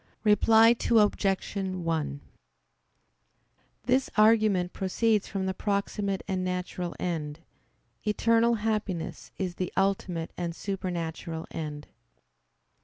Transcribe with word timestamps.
Reply 0.23 0.69
Obj. 0.89 1.55
1: 1.55 2.21
This 3.83 4.09
argument 4.17 4.73
proceeds 4.73 5.27
from 5.27 5.45
the 5.45 5.53
proximate 5.53 6.23
and 6.27 6.43
natural 6.43 6.95
end. 6.99 7.41
Eternal 8.03 8.55
happiness 8.55 9.29
is 9.37 9.53
the 9.57 9.71
ultimate 9.77 10.31
and 10.35 10.55
supernatural 10.55 11.45
end. 11.51 11.87